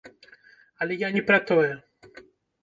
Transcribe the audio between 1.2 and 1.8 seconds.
пра тое!